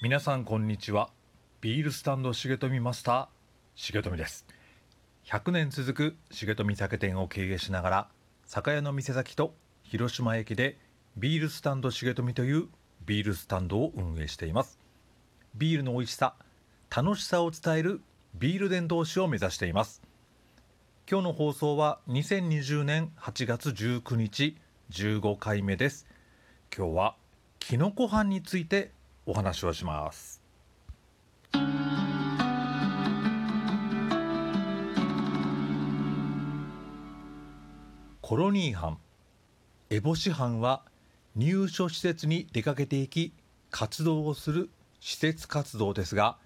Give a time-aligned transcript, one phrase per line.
[0.00, 1.10] 皆さんこんにちは。
[1.60, 3.26] ビールスタンド重富マスター
[3.74, 4.46] 重富です。
[5.26, 8.08] 100年続く重富酒店を経営しながら
[8.46, 10.78] 酒屋の店先と広島駅で
[11.16, 12.68] ビールスタンド重富という
[13.06, 14.78] ビールスタンドを運営しています。
[15.56, 16.36] ビールの美味しさ
[16.94, 18.00] 楽しさを伝える
[18.36, 20.00] ビール伝道師を目指しています。
[21.10, 24.56] 今日の放送は2020年8月19日
[24.92, 26.06] 15回目です。
[26.72, 27.16] 今日は
[27.58, 28.92] きのこ飯について
[29.28, 30.40] お話をします。
[38.22, 38.98] コロニー班
[39.90, 40.82] 烏帽子班は
[41.36, 43.32] 入所施設に出かけていき
[43.70, 44.70] 活動をする
[45.00, 46.36] 施設活動ですが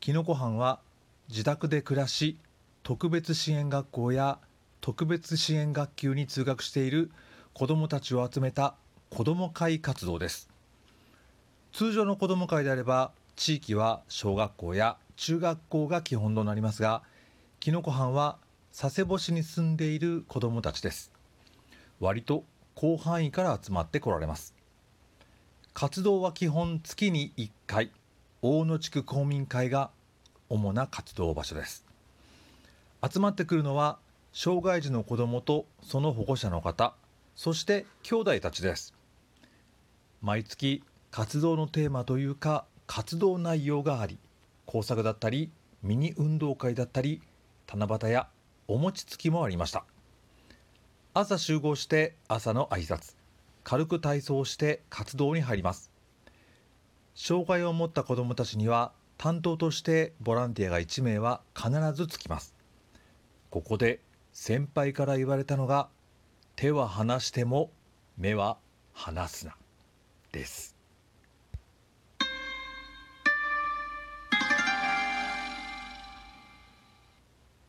[0.00, 0.80] きのこ班は
[1.28, 2.38] 自宅で暮らし
[2.82, 4.38] 特別支援学校や
[4.80, 7.10] 特別支援学級に通学している
[7.52, 8.74] 子どもたちを集めた
[9.10, 10.53] 子ども会活動です。
[11.74, 17.02] 通常の子ども会であれば地域は小学校や中学校が基本となりますが
[17.58, 18.36] きのこ班は
[18.72, 21.10] 佐世保市に住んでいる子どもたちです。
[21.98, 22.44] 割と
[22.76, 24.54] 広範囲から集まってこられます。
[25.72, 27.90] 活動は基本月に1回
[28.40, 29.90] 大野地区公民会が
[30.48, 31.84] 主な活動場所です。
[33.02, 33.98] 集まってくるのは
[34.32, 36.94] 障害児の子どもとその保護者の方
[37.34, 38.94] そして兄弟たちです。
[40.22, 40.84] 毎月
[41.14, 44.18] 活動のテーマというか活動内容があり
[44.66, 47.22] 工作だったりミニ運動会だったり
[47.72, 48.26] 七夕や
[48.66, 49.84] お餅つきもありました。
[51.12, 53.14] 朝集合して朝の挨拶。
[53.62, 55.92] 軽く体操して活動に入ります。
[57.14, 62.56] 障害を持った子どもたちには担当としてボランティアが1名は必ずつきます。
[63.50, 64.00] ここで
[64.32, 65.90] 先輩から言われたのが
[66.56, 67.70] 手は離しても
[68.18, 68.58] 目は
[68.92, 69.54] 離すな
[70.32, 70.73] です。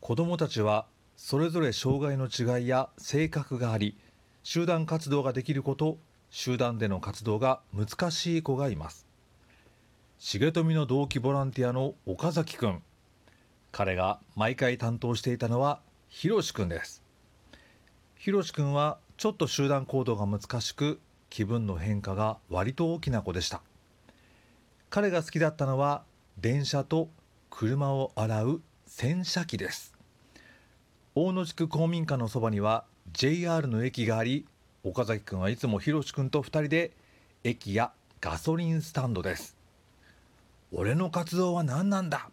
[0.06, 0.86] 子どもたちは
[1.18, 3.98] それぞれ障害の違いや性格があり
[4.44, 5.98] 集団活動ができること
[6.30, 9.08] 集団での活動が難しい子がいます。
[10.20, 12.84] 重富の同期ボランティアの岡崎くん。
[13.72, 17.02] 彼が毎回担当していたのはひろしくんです。
[18.16, 21.00] ひろしくんはちょっと集団行動が難しく
[21.32, 23.64] 気分の変化が割と大きな子でした。
[24.92, 26.04] 彼が好きだったのは
[26.38, 27.10] 電車と
[27.50, 29.95] 車を洗う洗車機です。
[31.18, 32.84] 大野地区公民館のそばには
[33.14, 34.46] JR の駅があり
[34.84, 36.92] 岡崎くんはいつもひろしくんと2人で
[37.46, 39.56] 駅やガソリンスタンドです。
[40.74, 42.30] 俺の活動は何なんだ？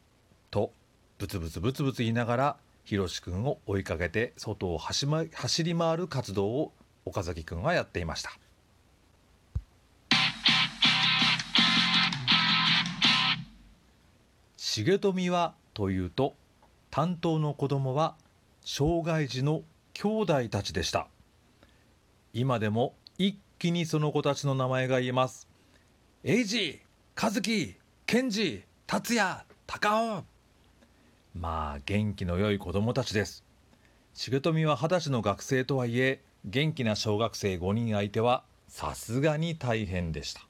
[0.50, 0.72] と
[1.18, 6.72] ブツブツブツブツ言いながらひろしくんを追いかけて外を走,、ま、走り回る活動を
[7.04, 8.32] 岡崎くんはやっていました。
[14.56, 16.34] 重富はというと
[16.90, 18.16] 担当の子供は
[18.64, 19.62] 障害児の
[19.92, 21.08] 兄弟たちでした。
[22.32, 25.48] 今でも一気にその子たちの名前が言えます。
[26.24, 26.80] エイジ
[27.20, 30.24] 和樹ケンジ達也高尾
[31.34, 33.44] まあ元気の良い子供たちです。
[34.14, 40.46] 重富は二十歳の学生とはいえ元気な小学生5人相手はさすがに大変でした。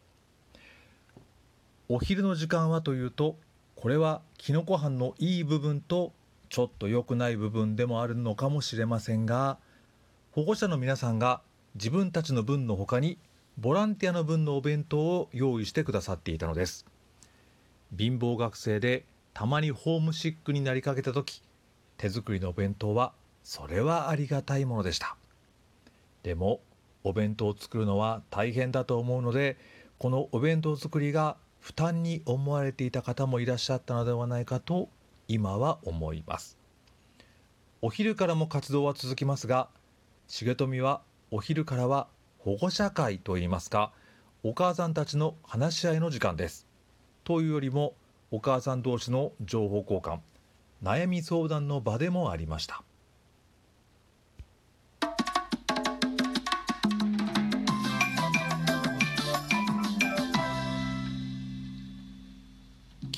[1.89, 3.37] お昼の時間はというと
[3.75, 6.13] これはきのこ飯のいい部分と
[6.53, 9.57] ちょっと良くない部分でもあるのかもしれませんが
[10.33, 11.41] 保護者の皆さんが
[11.77, 13.17] 自分たちの分の他に
[13.57, 16.85] ボランティアの分のお弁当を用意してくださっていたのです。
[17.97, 21.43] 貧乏学生でたまにホームシックになりかけた時
[21.97, 25.17] 手作りのお弁当はそれはありがたいものでした。
[26.23, 26.61] でも
[27.03, 29.57] お弁当を作るのは大変だと思うので
[29.97, 34.91] このお弁当作りが負担に思われていた方もいらっしゃったのではないかと
[35.33, 36.59] 今は思います。
[37.81, 39.71] お昼からも活動は続きますが
[40.29, 41.01] 重富は
[41.31, 42.07] お昼からは
[42.39, 43.93] 保護者会といいますか
[44.43, 46.67] お母さんたちの話し合いの時間です。
[47.25, 47.95] というよりも
[48.31, 50.19] お母さん同士の情報交換
[50.83, 52.83] 悩み相談の場でもありました。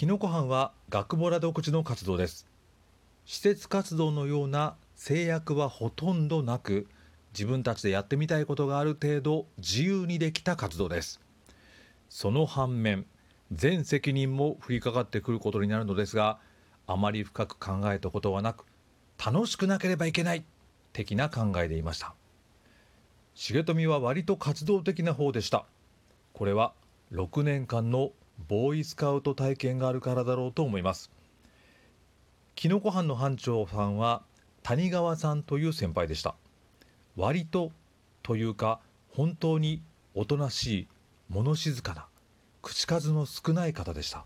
[0.05, 2.47] きのこ班は学ボラ独自の活動です。
[3.25, 6.89] 施設活動のような制約はほとんどなく
[7.33, 11.23] 自分たちでやってみたいことがある程度自由にできた活動です。
[12.11, 13.06] その反面
[13.51, 16.39] 全責任も降りかかってくることになるのですが
[16.87, 18.67] あまり深く考えたことはなく
[19.17, 20.45] 楽しくなければいけない
[20.93, 22.15] 的な考えでいました。
[23.35, 25.65] 重富は割と活動的な方でした。
[26.35, 26.75] これは
[27.11, 28.12] 6年間の
[28.49, 31.11] ボーイスカウト体験があるからだろうと思います。
[32.55, 34.23] きのこ班の班長さんは
[34.63, 36.35] 谷川さんという先輩でした。
[37.17, 37.73] 割と
[38.23, 39.83] というか本当に
[40.15, 40.89] おとなしい
[41.29, 42.07] 物静かな
[42.63, 44.25] 口数の少ない方でした。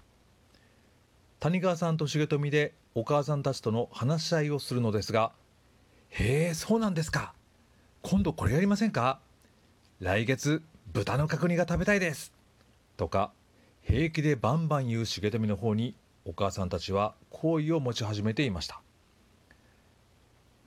[1.40, 5.32] 谷川さんと重富でお母さんたちとの話し合いをするのですが
[6.10, 7.34] 「へえそうなんですか。
[8.02, 9.20] 今度これやりませんか。
[10.00, 10.62] 来月
[10.92, 12.32] 豚の角煮が食べたいです」
[12.96, 13.32] とか
[13.88, 15.94] 平気でバンバン言う重富の方に
[16.26, 18.82] お母さんたちは好意を持ち始めていました。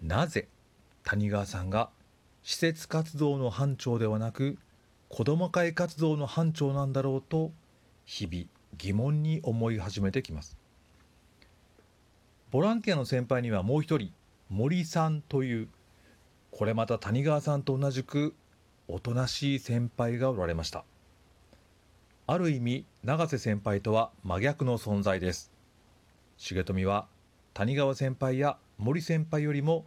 [0.01, 0.47] なぜ
[1.03, 1.91] 谷川さんが
[2.41, 4.57] 施設活動の班長ではなく
[5.07, 7.51] 子ども会活動の班長なんだろうと
[8.05, 8.45] 日々
[8.79, 10.57] 疑問に思い始めてきます。
[12.49, 14.11] ボランティアの先輩にはもう一人
[14.49, 15.67] 森さんという
[16.49, 18.33] これまた谷川さんと同じく
[18.87, 20.85] おとなしい先輩がおられました。
[22.31, 25.51] ある意味永瀬先輩とは真逆の存在です。
[26.37, 27.07] 重富は
[27.53, 29.83] 谷川先輩や森先輩よりも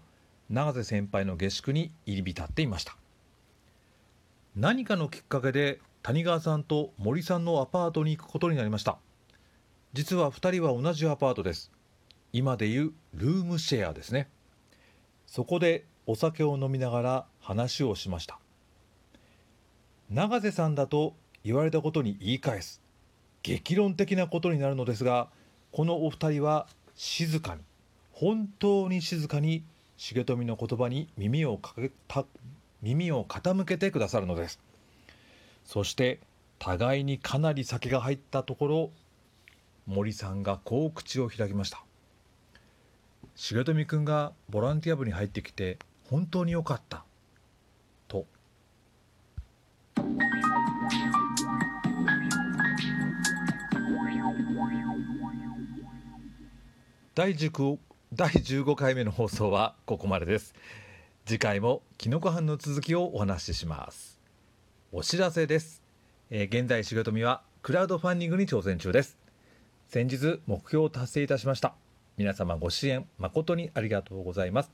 [0.51, 2.99] 永瀬先輩の下宿に入り浸っていました。
[4.55, 8.99] 何かのきっかけで谷川さんと森さんのアパートに行くことになりました。
[9.95, 11.73] 実は2人は同じアパートです。
[12.35, 14.29] 今でいうルームシェアですね。
[15.27, 18.39] そこでお酒を飲みながら話をしました。
[20.11, 21.15] 永瀬さんだと
[21.45, 22.81] 言われたことに言い返す。
[23.43, 25.29] 激論的なことになるのですが
[25.71, 27.61] このお二人は静かに
[28.13, 29.63] 本当に静かに
[29.99, 32.25] 重富の言葉に耳をかけた
[32.81, 34.61] 耳を傾けてくださるのです。
[35.65, 36.21] そして
[36.59, 38.91] 互いにかなり酒が入ったところ
[39.87, 41.83] 森さんがこう口を開きました。
[43.37, 47.05] 重富君がボランティア部に入ってきて本当によかった。
[57.17, 57.79] 第1
[58.13, 60.53] 第15回目の放送はここまでです。
[61.25, 64.19] 次回もキノコ班の続きをお話しします。
[64.91, 65.81] お知らせです、
[66.31, 69.17] えー、現在重富はクラウドファンディングに挑戦中です。
[69.87, 71.77] 先日目標を達成いたしました。
[72.17, 74.73] 皆様ご支援誠にありがとうございます。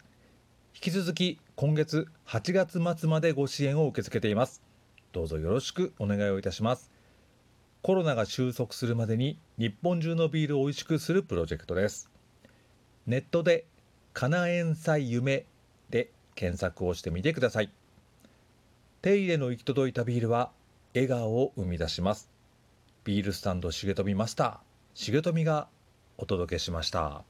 [0.75, 4.63] 引き続き今月8月末までご支援を受け付けています。
[5.13, 6.91] どうぞよろしくお願いをいたします。
[7.83, 12.11] コロナが収束するまでに日本中のビールを美味しくするプロジェクトです。
[13.11, 13.65] ネットで
[14.13, 15.45] かなえんさい夢
[15.91, 17.71] で検索をしてみてください。
[19.03, 20.53] 手入れの行き届いたビールは
[20.95, 22.31] 笑顔を生み出します。
[23.03, 24.59] ビールスタンド重富マスター
[24.95, 25.67] 重富が
[26.19, 27.25] お届けしました。